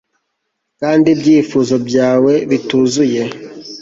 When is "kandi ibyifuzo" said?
0.79-1.75